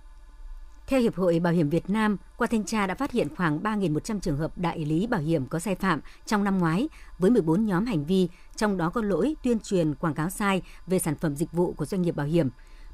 [0.87, 4.21] Theo Hiệp hội Bảo hiểm Việt Nam, qua thanh tra đã phát hiện khoảng 3.100
[4.21, 7.87] trường hợp đại lý bảo hiểm có sai phạm trong năm ngoái với 14 nhóm
[7.87, 11.53] hành vi, trong đó có lỗi tuyên truyền quảng cáo sai về sản phẩm dịch
[11.53, 12.49] vụ của doanh nghiệp bảo hiểm.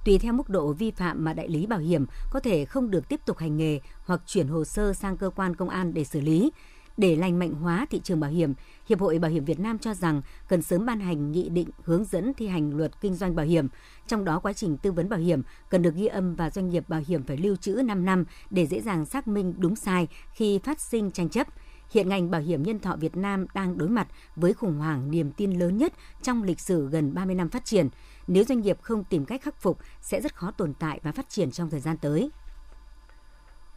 [0.05, 3.09] Tùy theo mức độ vi phạm mà đại lý bảo hiểm có thể không được
[3.09, 6.21] tiếp tục hành nghề hoặc chuyển hồ sơ sang cơ quan công an để xử
[6.21, 6.51] lý.
[7.00, 8.54] Để lành mạnh hóa thị trường bảo hiểm,
[8.88, 12.04] Hiệp hội Bảo hiểm Việt Nam cho rằng cần sớm ban hành nghị định hướng
[12.04, 13.68] dẫn thi hành luật kinh doanh bảo hiểm.
[14.06, 16.88] Trong đó quá trình tư vấn bảo hiểm cần được ghi âm và doanh nghiệp
[16.88, 20.58] bảo hiểm phải lưu trữ 5 năm để dễ dàng xác minh đúng sai khi
[20.58, 21.46] phát sinh tranh chấp.
[21.90, 25.32] Hiện ngành bảo hiểm nhân thọ Việt Nam đang đối mặt với khủng hoảng niềm
[25.32, 27.88] tin lớn nhất trong lịch sử gần 30 năm phát triển.
[28.26, 31.28] Nếu doanh nghiệp không tìm cách khắc phục sẽ rất khó tồn tại và phát
[31.28, 32.30] triển trong thời gian tới.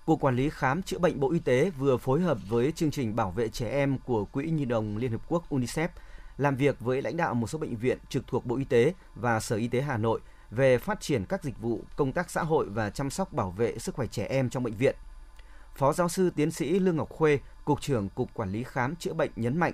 [0.06, 3.16] Cục Quản lý Khám chữa bệnh Bộ Y tế vừa phối hợp với chương trình
[3.16, 5.88] bảo vệ trẻ em của Quỹ Nhi đồng Liên Hợp Quốc UNICEF
[6.38, 9.40] làm việc với lãnh đạo một số bệnh viện trực thuộc Bộ Y tế và
[9.40, 10.20] Sở Y tế Hà Nội
[10.52, 13.78] về phát triển các dịch vụ công tác xã hội và chăm sóc bảo vệ
[13.78, 14.96] sức khỏe trẻ em trong bệnh viện.
[15.76, 19.14] Phó giáo sư tiến sĩ Lương Ngọc Khuê, Cục trưởng Cục Quản lý Khám chữa
[19.14, 19.74] bệnh nhấn mạnh,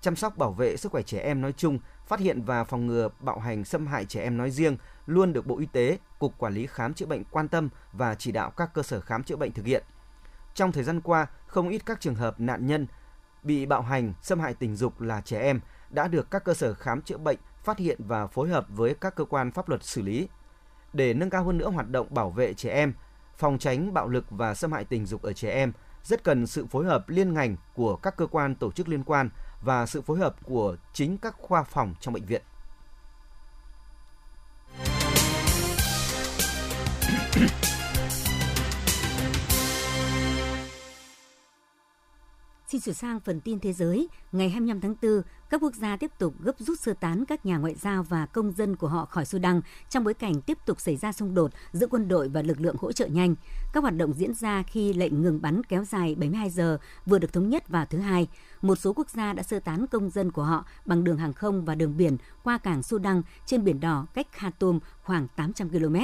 [0.00, 3.08] chăm sóc bảo vệ sức khỏe trẻ em nói chung, phát hiện và phòng ngừa
[3.20, 4.76] bạo hành xâm hại trẻ em nói riêng
[5.10, 8.32] luôn được Bộ Y tế, Cục Quản lý Khám chữa bệnh quan tâm và chỉ
[8.32, 9.84] đạo các cơ sở khám chữa bệnh thực hiện.
[10.54, 12.86] Trong thời gian qua, không ít các trường hợp nạn nhân
[13.42, 16.74] bị bạo hành, xâm hại tình dục là trẻ em đã được các cơ sở
[16.74, 20.02] khám chữa bệnh phát hiện và phối hợp với các cơ quan pháp luật xử
[20.02, 20.28] lý.
[20.92, 22.94] Để nâng cao hơn nữa hoạt động bảo vệ trẻ em,
[23.36, 26.66] phòng tránh bạo lực và xâm hại tình dục ở trẻ em, rất cần sự
[26.66, 29.30] phối hợp liên ngành của các cơ quan tổ chức liên quan
[29.62, 32.42] và sự phối hợp của chính các khoa phòng trong bệnh viện.
[42.70, 44.08] Xin chuyển sang phần tin thế giới.
[44.32, 47.56] Ngày 25 tháng 4, các quốc gia tiếp tục gấp rút sơ tán các nhà
[47.56, 50.96] ngoại giao và công dân của họ khỏi Sudan trong bối cảnh tiếp tục xảy
[50.96, 53.34] ra xung đột giữa quân đội và lực lượng hỗ trợ nhanh.
[53.72, 57.32] Các hoạt động diễn ra khi lệnh ngừng bắn kéo dài 72 giờ vừa được
[57.32, 58.28] thống nhất vào thứ Hai.
[58.62, 61.64] Một số quốc gia đã sơ tán công dân của họ bằng đường hàng không
[61.64, 65.96] và đường biển qua cảng Sudan trên Biển Đỏ cách Khartoum khoảng 800 km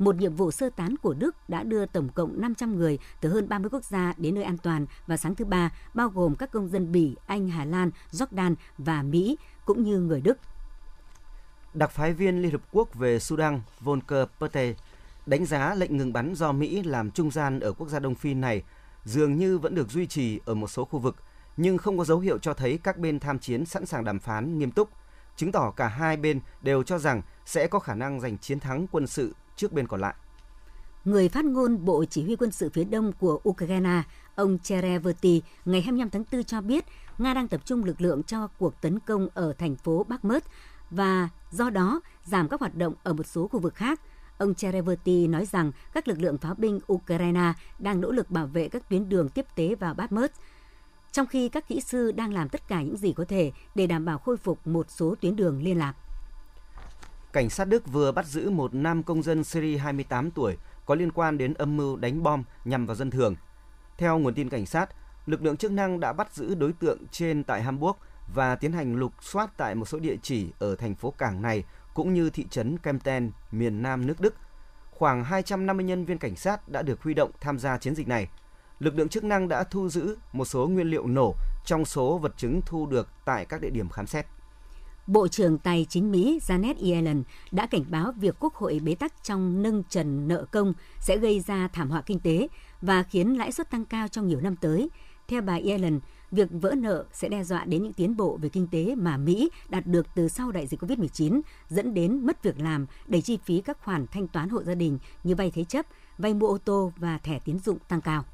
[0.00, 3.48] một nhiệm vụ sơ tán của Đức đã đưa tổng cộng 500 người từ hơn
[3.48, 6.68] 30 quốc gia đến nơi an toàn vào sáng thứ Ba, bao gồm các công
[6.68, 10.38] dân Bỉ, Anh, Hà Lan, Jordan và Mỹ, cũng như người Đức.
[11.74, 14.76] Đặc phái viên Liên Hợp Quốc về Sudan Volker Perthes
[15.26, 18.34] đánh giá lệnh ngừng bắn do Mỹ làm trung gian ở quốc gia Đông Phi
[18.34, 18.62] này
[19.04, 21.16] dường như vẫn được duy trì ở một số khu vực,
[21.56, 24.58] nhưng không có dấu hiệu cho thấy các bên tham chiến sẵn sàng đàm phán
[24.58, 24.88] nghiêm túc,
[25.36, 28.86] chứng tỏ cả hai bên đều cho rằng sẽ có khả năng giành chiến thắng
[28.86, 30.14] quân sự trước bên còn lại.
[31.04, 34.02] Người phát ngôn Bộ Chỉ huy quân sự phía đông của Ukraine,
[34.34, 36.84] ông Chereverty, ngày 25 tháng 4 cho biết
[37.18, 40.42] Nga đang tập trung lực lượng cho cuộc tấn công ở thành phố Bakhmut
[40.90, 44.00] và do đó giảm các hoạt động ở một số khu vực khác.
[44.38, 48.68] Ông Chereverty nói rằng các lực lượng pháo binh Ukraine đang nỗ lực bảo vệ
[48.68, 50.30] các tuyến đường tiếp tế vào Bakhmut,
[51.12, 54.04] trong khi các kỹ sư đang làm tất cả những gì có thể để đảm
[54.04, 55.94] bảo khôi phục một số tuyến đường liên lạc
[57.32, 61.12] cảnh sát Đức vừa bắt giữ một nam công dân Syria 28 tuổi có liên
[61.12, 63.34] quan đến âm mưu đánh bom nhằm vào dân thường.
[63.98, 64.90] Theo nguồn tin cảnh sát,
[65.26, 67.98] lực lượng chức năng đã bắt giữ đối tượng trên tại Hamburg
[68.34, 71.64] và tiến hành lục soát tại một số địa chỉ ở thành phố cảng này
[71.94, 74.34] cũng như thị trấn Kempten, miền nam nước Đức.
[74.90, 78.28] Khoảng 250 nhân viên cảnh sát đã được huy động tham gia chiến dịch này.
[78.78, 82.34] Lực lượng chức năng đã thu giữ một số nguyên liệu nổ trong số vật
[82.36, 84.26] chứng thu được tại các địa điểm khám xét.
[85.12, 89.24] Bộ trưởng Tài chính Mỹ Janet Yellen đã cảnh báo việc Quốc hội bế tắc
[89.24, 92.48] trong nâng trần nợ công sẽ gây ra thảm họa kinh tế
[92.82, 94.90] và khiến lãi suất tăng cao trong nhiều năm tới.
[95.28, 98.66] Theo bà Yellen, việc vỡ nợ sẽ đe dọa đến những tiến bộ về kinh
[98.66, 102.86] tế mà Mỹ đạt được từ sau đại dịch COVID-19, dẫn đến mất việc làm,
[103.06, 105.86] đẩy chi phí các khoản thanh toán hộ gia đình như vay thế chấp,
[106.18, 108.24] vay mua ô tô và thẻ tín dụng tăng cao.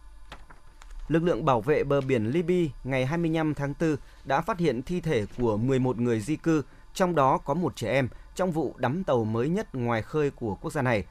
[1.09, 5.01] Lực lượng bảo vệ bờ biển Libya ngày 25 tháng 4 đã phát hiện thi
[5.01, 6.63] thể của 11 người di cư,
[6.95, 10.55] trong đó có một trẻ em, trong vụ đắm tàu mới nhất ngoài khơi của
[10.55, 11.05] quốc gia này.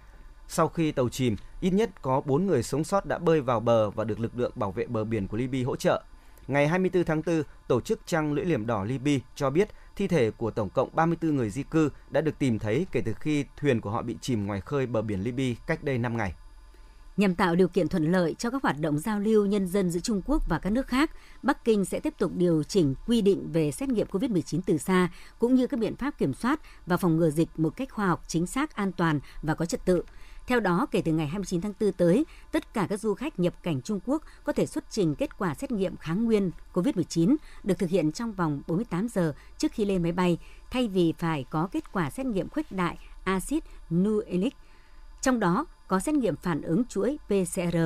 [0.47, 3.89] Sau khi tàu chìm, ít nhất có 4 người sống sót đã bơi vào bờ
[3.89, 6.03] và được lực lượng bảo vệ bờ biển của Libya hỗ trợ.
[6.47, 10.31] Ngày 24 tháng 4, Tổ chức Trăng Lưỡi Liềm Đỏ Libya cho biết thi thể
[10.31, 13.81] của tổng cộng 34 người di cư đã được tìm thấy kể từ khi thuyền
[13.81, 16.33] của họ bị chìm ngoài khơi bờ biển Libya cách đây 5 ngày.
[17.17, 19.99] Nhằm tạo điều kiện thuận lợi cho các hoạt động giao lưu nhân dân giữa
[19.99, 21.11] Trung Quốc và các nước khác,
[21.43, 25.09] Bắc Kinh sẽ tiếp tục điều chỉnh quy định về xét nghiệm COVID-19 từ xa,
[25.39, 28.23] cũng như các biện pháp kiểm soát và phòng ngừa dịch một cách khoa học,
[28.27, 30.03] chính xác, an toàn và có trật tự.
[30.47, 33.53] Theo đó, kể từ ngày 29 tháng 4 tới, tất cả các du khách nhập
[33.63, 37.79] cảnh Trung Quốc có thể xuất trình kết quả xét nghiệm kháng nguyên COVID-19 được
[37.79, 40.37] thực hiện trong vòng 48 giờ trước khi lên máy bay,
[40.71, 43.59] thay vì phải có kết quả xét nghiệm khuếch đại acid
[43.93, 44.53] nucleic.
[45.21, 47.77] Trong đó, có xét nghiệm phản ứng chuỗi PCR.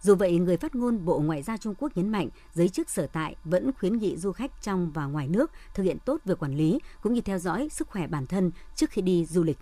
[0.00, 3.06] Dù vậy, người phát ngôn Bộ Ngoại giao Trung Quốc nhấn mạnh giới chức sở
[3.06, 6.54] tại vẫn khuyến nghị du khách trong và ngoài nước thực hiện tốt việc quản
[6.54, 9.58] lý cũng như theo dõi sức khỏe bản thân trước khi đi du lịch.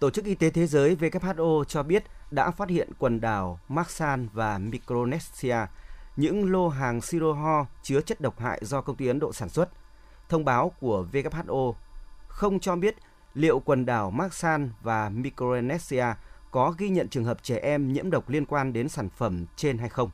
[0.00, 4.28] Tổ chức Y tế Thế giới WHO cho biết đã phát hiện quần đảo Marsan
[4.32, 5.56] và Micronesia
[6.16, 9.48] những lô hàng siro ho chứa chất độc hại do công ty Ấn Độ sản
[9.48, 9.68] xuất.
[10.28, 11.74] Thông báo của WHO
[12.28, 12.96] không cho biết
[13.34, 16.06] liệu quần đảo Marsan và Micronesia
[16.56, 19.78] có ghi nhận trường hợp trẻ em nhiễm độc liên quan đến sản phẩm trên
[19.78, 20.10] hay không.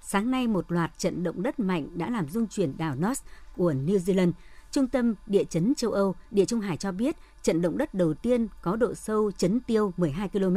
[0.00, 3.24] Sáng nay, một loạt trận động đất mạnh đã làm rung chuyển đảo North
[3.56, 4.32] của New Zealand.
[4.70, 8.14] Trung tâm Địa chấn châu Âu, Địa Trung Hải cho biết trận động đất đầu
[8.14, 10.56] tiên có độ sâu chấn tiêu 12 km.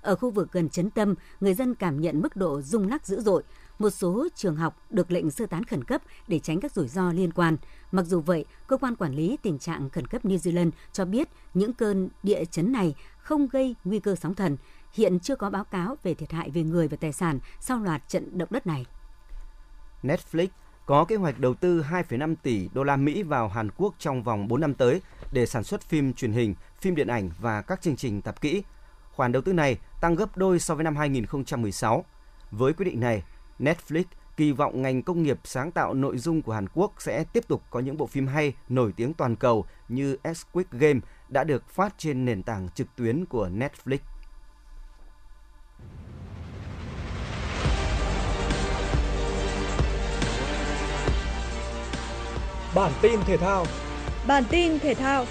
[0.00, 3.20] Ở khu vực gần chấn tâm, người dân cảm nhận mức độ rung lắc dữ
[3.20, 3.42] dội.
[3.78, 7.12] Một số trường học được lệnh sơ tán khẩn cấp để tránh các rủi ro
[7.12, 7.56] liên quan.
[7.92, 11.28] Mặc dù vậy, cơ quan quản lý tình trạng khẩn cấp New Zealand cho biết
[11.54, 14.56] những cơn địa chấn này không gây nguy cơ sóng thần.
[14.92, 18.08] Hiện chưa có báo cáo về thiệt hại về người và tài sản sau loạt
[18.08, 18.86] trận động đất này.
[20.02, 20.48] Netflix
[20.86, 24.48] có kế hoạch đầu tư 2,5 tỷ đô la Mỹ vào Hàn Quốc trong vòng
[24.48, 25.00] 4 năm tới
[25.32, 28.62] để sản xuất phim truyền hình, phim điện ảnh và các chương trình tạp kỹ.
[29.12, 32.04] Khoản đầu tư này tăng gấp đôi so với năm 2016.
[32.50, 33.22] Với quyết định này,
[33.58, 34.04] Netflix
[34.36, 37.62] kỳ vọng ngành công nghiệp sáng tạo nội dung của Hàn Quốc sẽ tiếp tục
[37.70, 41.94] có những bộ phim hay nổi tiếng toàn cầu như Squid Game đã được phát
[41.98, 43.98] trên nền tảng trực tuyến của Netflix.
[52.74, 53.66] Bản tin thể thao
[54.26, 55.24] Bản tin thể thao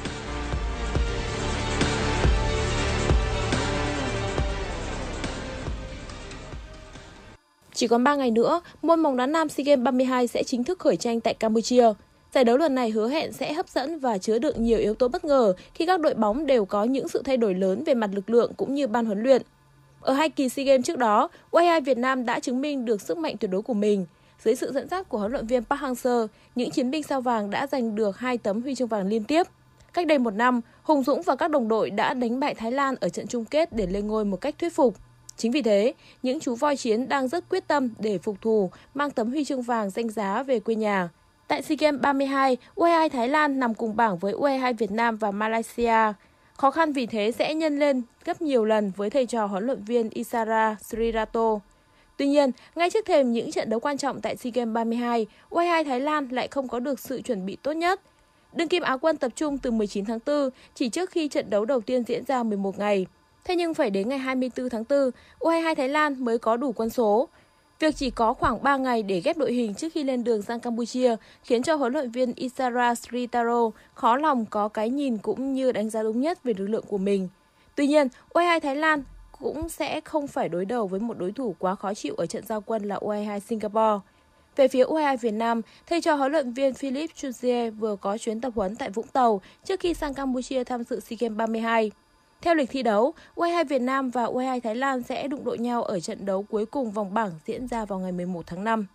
[7.83, 10.79] Chỉ còn 3 ngày nữa, môn bóng đá nam SEA Games 32 sẽ chính thức
[10.79, 11.93] khởi tranh tại Campuchia.
[12.33, 15.07] Giải đấu lần này hứa hẹn sẽ hấp dẫn và chứa đựng nhiều yếu tố
[15.07, 18.09] bất ngờ khi các đội bóng đều có những sự thay đổi lớn về mặt
[18.13, 19.41] lực lượng cũng như ban huấn luyện.
[20.01, 23.17] Ở hai kỳ SEA Games trước đó, U22 Việt Nam đã chứng minh được sức
[23.17, 24.05] mạnh tuyệt đối của mình.
[24.43, 27.49] Dưới sự dẫn dắt của huấn luyện viên Park Hang-seo, những chiến binh sao vàng
[27.49, 29.47] đã giành được hai tấm huy chương vàng liên tiếp.
[29.93, 32.95] Cách đây một năm, Hùng Dũng và các đồng đội đã đánh bại Thái Lan
[33.01, 34.95] ở trận chung kết để lên ngôi một cách thuyết phục.
[35.37, 35.93] Chính vì thế,
[36.23, 39.61] những chú voi chiến đang rất quyết tâm để phục thù, mang tấm huy chương
[39.61, 41.09] vàng danh giá về quê nhà.
[41.47, 45.31] Tại SEA Games 32, U22 Thái Lan nằm cùng bảng với U22 Việt Nam và
[45.31, 46.13] Malaysia.
[46.57, 49.83] Khó khăn vì thế sẽ nhân lên gấp nhiều lần với thầy trò huấn luyện
[49.83, 51.59] viên Isara Srirato.
[52.17, 55.83] Tuy nhiên, ngay trước thềm những trận đấu quan trọng tại SEA Games 32, U22
[55.83, 58.01] Thái Lan lại không có được sự chuẩn bị tốt nhất.
[58.53, 61.65] Đương kim Á quân tập trung từ 19 tháng 4, chỉ trước khi trận đấu
[61.65, 63.05] đầu tiên diễn ra 11 ngày.
[63.43, 66.89] Thế nhưng phải đến ngày 24 tháng 4, U22 Thái Lan mới có đủ quân
[66.89, 67.29] số.
[67.79, 70.59] Việc chỉ có khoảng 3 ngày để ghép đội hình trước khi lên đường sang
[70.59, 75.71] Campuchia khiến cho huấn luyện viên Isara Sritaro khó lòng có cái nhìn cũng như
[75.71, 77.29] đánh giá đúng nhất về lực lượng của mình.
[77.75, 79.03] Tuy nhiên, U22 Thái Lan
[79.39, 82.45] cũng sẽ không phải đối đầu với một đối thủ quá khó chịu ở trận
[82.45, 83.99] giao quân là U22 Singapore.
[84.55, 88.41] Về phía U22 Việt Nam, thầy trò huấn luyện viên Philip Chuzier vừa có chuyến
[88.41, 91.91] tập huấn tại Vũng Tàu trước khi sang Campuchia tham dự SEA Games 32.
[92.43, 95.83] Theo lịch thi đấu, U22 Việt Nam và U22 Thái Lan sẽ đụng độ nhau
[95.83, 98.85] ở trận đấu cuối cùng vòng bảng diễn ra vào ngày 11 tháng 5.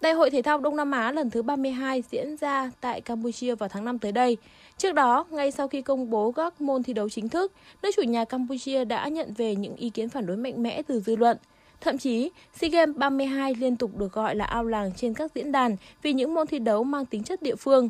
[0.00, 3.68] Đại hội thể thao Đông Nam Á lần thứ 32 diễn ra tại Campuchia vào
[3.68, 4.36] tháng 5 tới đây.
[4.76, 8.02] Trước đó, ngay sau khi công bố các môn thi đấu chính thức, nước chủ
[8.02, 11.36] nhà Campuchia đã nhận về những ý kiến phản đối mạnh mẽ từ dư luận.
[11.80, 15.52] Thậm chí, SEA Games 32 liên tục được gọi là ao làng trên các diễn
[15.52, 17.88] đàn vì những môn thi đấu mang tính chất địa phương.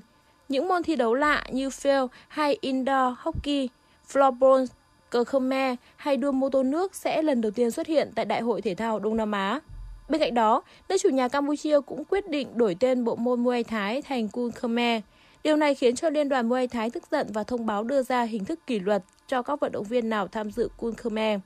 [0.48, 3.68] Những môn thi đấu lạ như field hay indoor hockey,
[4.12, 4.66] floorball,
[5.10, 8.40] cờ Khmer hay đua mô tô nước sẽ lần đầu tiên xuất hiện tại Đại
[8.40, 9.60] hội Thể thao Đông Nam Á.
[10.08, 13.64] Bên cạnh đó, nước chủ nhà Campuchia cũng quyết định đổi tên bộ môn Muay
[13.64, 15.02] Thái thành Kun Khmer.
[15.44, 18.22] Điều này khiến cho Liên đoàn Muay Thái tức giận và thông báo đưa ra
[18.22, 21.40] hình thức kỷ luật cho các vận động viên nào tham dự Kun Khmer.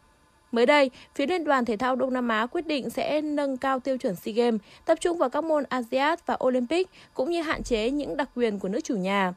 [0.53, 3.81] Mới đây, phía Liên đoàn Thể thao Đông Nam Á quyết định sẽ nâng cao
[3.81, 7.62] tiêu chuẩn SEA Games, tập trung vào các môn ASEAN và Olympic, cũng như hạn
[7.62, 9.35] chế những đặc quyền của nước chủ nhà.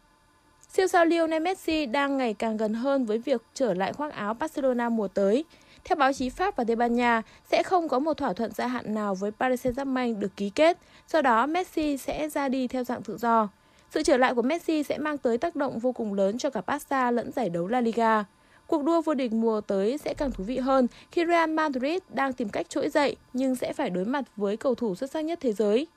[0.78, 4.34] Siêu sao Lionel Messi đang ngày càng gần hơn với việc trở lại khoác áo
[4.34, 5.46] Barcelona mùa tới.
[5.86, 8.68] Theo báo chí Pháp và Tây Ban Nha, sẽ không có một thỏa thuận gia
[8.68, 10.78] hạn nào với Paris Saint-Germain được ký kết,
[11.12, 13.50] do đó Messi sẽ ra đi theo dạng tự do.
[13.92, 16.62] Sự trở lại của Messi sẽ mang tới tác động vô cùng lớn cho cả
[16.68, 18.24] Barca lẫn giải đấu La Liga.
[18.68, 22.34] Cuộc đua vô địch mùa tới sẽ càng thú vị hơn khi Real Madrid đang
[22.34, 25.40] tìm cách trỗi dậy nhưng sẽ phải đối mặt với cầu thủ xuất sắc nhất
[25.42, 25.88] thế giới.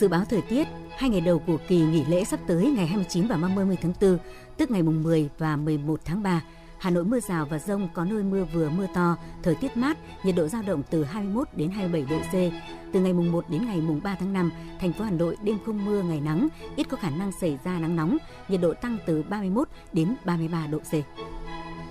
[0.00, 0.64] Dự báo thời tiết,
[0.98, 4.18] hai ngày đầu của kỳ nghỉ lễ sắp tới ngày 29 và 30 tháng 4,
[4.56, 6.42] tức ngày mùng 10 và 11 tháng 3,
[6.78, 9.98] Hà Nội mưa rào và rông có nơi mưa vừa mưa to, thời tiết mát,
[10.24, 12.52] nhiệt độ dao động từ 21 đến 27 độ C.
[12.92, 15.58] Từ ngày mùng 1 đến ngày mùng 3 tháng 5, thành phố Hà Nội đêm
[15.66, 18.16] không mưa ngày nắng, ít có khả năng xảy ra nắng nóng,
[18.48, 20.92] nhiệt độ tăng từ 31 đến 33 độ C.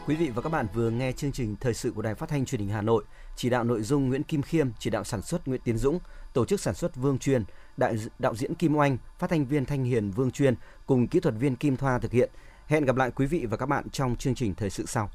[0.08, 2.46] Quý vị và các bạn vừa nghe chương trình thời sự của Đài Phát thanh
[2.46, 3.04] Truyền hình Hà Nội,
[3.36, 6.00] chỉ đạo nội dung Nguyễn Kim Khiêm, chỉ đạo sản xuất Nguyễn Tiến Dũng,
[6.34, 7.44] tổ chức sản xuất Vương Truyền,
[7.78, 11.36] đại đạo diễn Kim Oanh, phát thanh viên Thanh Hiền Vương Truyền cùng kỹ thuật
[11.40, 12.30] viên Kim Thoa thực hiện.
[12.68, 15.10] Hẹn gặp lại quý vị và các bạn trong chương trình thời sự sau.